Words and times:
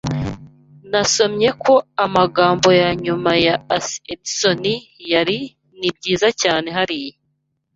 Nasomye 0.91 1.49
ko 1.63 1.73
amagambo 2.05 2.67
ya 2.81 2.89
nyuma 3.03 3.31
ya 3.45 3.55
asi 3.75 3.97
Edison 4.13 4.61
yari 5.13 5.37
"Nibyiza 5.79 6.27
cyane 6.41 6.67
hariya." 6.77 7.13